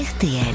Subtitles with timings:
[0.00, 0.54] RTL.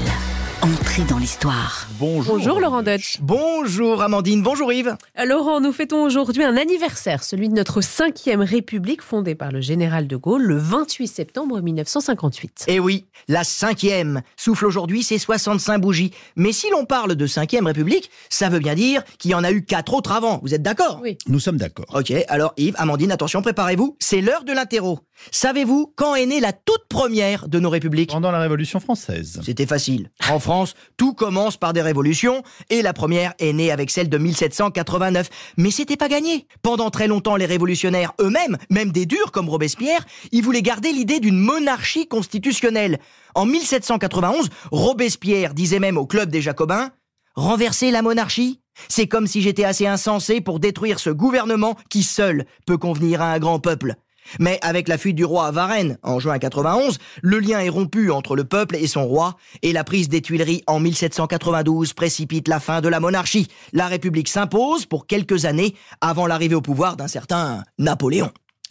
[0.60, 1.86] Entrée dans l'histoire.
[2.00, 2.36] Bonjour.
[2.36, 3.18] Bonjour Laurent Deutsch.
[3.20, 4.96] Bonjour Amandine, bonjour Yves.
[5.24, 10.08] Laurent, nous fêtons aujourd'hui un anniversaire, celui de notre 5e République fondée par le général
[10.08, 12.64] de Gaulle le 28 septembre 1958.
[12.66, 16.10] Eh oui, la cinquième souffle aujourd'hui ses 65 bougies.
[16.34, 19.52] Mais si l'on parle de cinquième République, ça veut bien dire qu'il y en a
[19.52, 20.40] eu quatre autres avant.
[20.42, 20.98] Vous êtes d'accord?
[21.02, 21.18] Oui.
[21.28, 21.86] Nous sommes d'accord.
[21.94, 23.96] Ok, alors Yves, Amandine, attention, préparez-vous.
[24.00, 24.98] C'est l'heure de l'interro.
[25.30, 28.10] Savez-vous quand est née la toute première de nos républiques?
[28.10, 29.40] Pendant la Révolution française.
[29.44, 30.10] C'était facile.
[30.30, 34.18] En France, tout commence par des révolutions, et la première est née avec celle de
[34.18, 35.28] 1789.
[35.56, 36.46] Mais c'était pas gagné.
[36.62, 41.20] Pendant très longtemps, les révolutionnaires eux-mêmes, même des durs comme Robespierre, ils voulaient garder l'idée
[41.20, 42.98] d'une monarchie constitutionnelle.
[43.34, 46.90] En 1791, Robespierre disait même au club des Jacobins
[47.36, 52.46] Renverser la monarchie C'est comme si j'étais assez insensé pour détruire ce gouvernement qui seul
[52.66, 53.96] peut convenir à un grand peuple.
[54.40, 58.10] Mais avec la fuite du roi à Varennes en juin 91, le lien est rompu
[58.10, 62.60] entre le peuple et son roi, et la prise des Tuileries en 1792 précipite la
[62.60, 63.48] fin de la monarchie.
[63.72, 68.30] La République s'impose pour quelques années avant l'arrivée au pouvoir d'un certain Napoléon.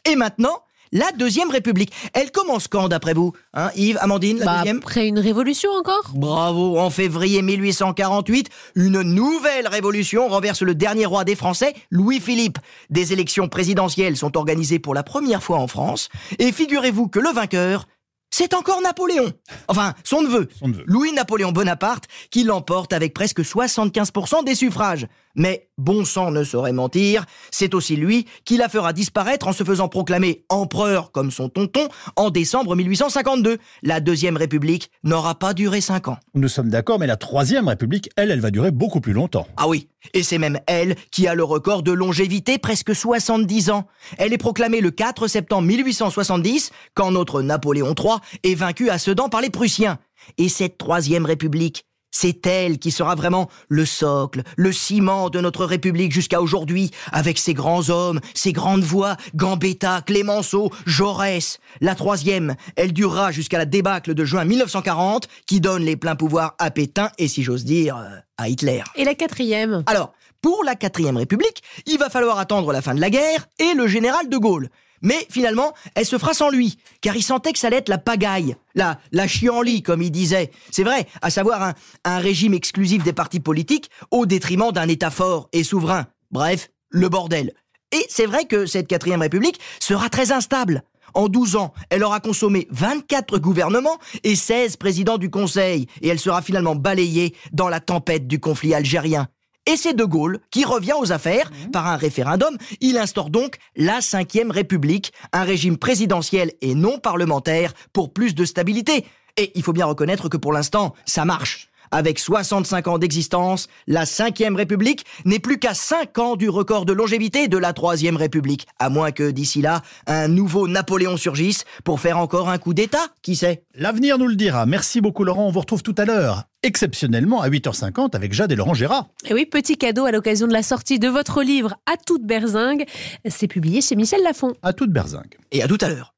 [0.09, 0.64] Et maintenant,
[0.95, 1.91] la Deuxième République.
[2.13, 3.33] Elle commence quand d'après vous?
[3.53, 4.77] Hein, Yves, Amandine, la Bah, deuxième?
[4.77, 6.09] après une révolution encore?
[6.15, 12.57] Bravo, en février 1848, une nouvelle révolution renverse le dernier roi des Français, Louis-Philippe.
[12.89, 16.07] Des élections présidentielles sont organisées pour la première fois en France,
[16.39, 17.87] et figurez-vous que le vainqueur,
[18.29, 19.31] c'est encore Napoléon.
[19.67, 20.83] Enfin, son neveu, Son neveu.
[20.87, 25.07] Louis-Napoléon Bonaparte, qui l'emporte avec presque 75% des suffrages.
[25.35, 29.63] Mais bon sang ne saurait mentir, c'est aussi lui qui la fera disparaître en se
[29.63, 33.57] faisant proclamer empereur comme son tonton en décembre 1852.
[33.83, 36.17] La Deuxième République n'aura pas duré cinq ans.
[36.33, 39.47] Nous sommes d'accord, mais la Troisième République, elle, elle va durer beaucoup plus longtemps.
[39.57, 43.87] Ah oui, et c'est même elle qui a le record de longévité, presque 70 ans.
[44.17, 49.29] Elle est proclamée le 4 septembre 1870, quand notre Napoléon III est vaincu à Sedan
[49.29, 49.97] par les Prussiens.
[50.37, 55.65] Et cette Troisième République, c'est elle qui sera vraiment le socle, le ciment de notre
[55.65, 61.59] République jusqu'à aujourd'hui, avec ses grands hommes, ses grandes voix, Gambetta, Clémenceau, Jaurès.
[61.81, 66.55] La troisième, elle durera jusqu'à la débâcle de juin 1940, qui donne les pleins pouvoirs
[66.57, 68.81] à Pétain et, si j'ose dire, euh, à Hitler.
[68.95, 69.83] Et la quatrième?
[69.85, 73.73] Alors, pour la quatrième République, il va falloir attendre la fin de la guerre et
[73.73, 74.69] le général de Gaulle.
[75.01, 77.97] Mais finalement, elle se fera sans lui, car il sentait que ça allait être la
[77.97, 80.51] pagaille, la, la chienlit, comme il disait.
[80.71, 81.73] C'est vrai, à savoir un,
[82.03, 86.07] un régime exclusif des partis politiques au détriment d'un État fort et souverain.
[86.31, 87.53] Bref, le bordel.
[87.91, 90.83] Et c'est vrai que cette quatrième République sera très instable.
[91.13, 96.19] En 12 ans, elle aura consommé 24 gouvernements et 16 présidents du Conseil, et elle
[96.19, 99.29] sera finalement balayée dans la tempête du conflit algérien.
[99.67, 102.55] Et c'est De Gaulle qui revient aux affaires par un référendum.
[102.81, 108.45] Il instaure donc la Cinquième République, un régime présidentiel et non parlementaire pour plus de
[108.45, 109.05] stabilité.
[109.37, 111.69] Et il faut bien reconnaître que pour l'instant, ça marche.
[111.91, 116.93] Avec 65 ans d'existence, la Cinquième République n'est plus qu'à 5 ans du record de
[116.93, 118.67] longévité de la Troisième République.
[118.79, 123.07] À moins que d'ici là, un nouveau Napoléon surgisse pour faire encore un coup d'État,
[123.21, 123.63] qui sait?
[123.75, 124.65] L'avenir nous le dira.
[124.65, 125.47] Merci beaucoup, Laurent.
[125.47, 129.07] On vous retrouve tout à l'heure, exceptionnellement à 8h50 avec Jade et Laurent Gérard.
[129.27, 132.85] Et oui, petit cadeau à l'occasion de la sortie de votre livre À toute berzingue.
[133.27, 134.53] C'est publié chez Michel Lafon.
[134.61, 135.37] À toute berzingue.
[135.51, 136.13] Et à tout à l'heure.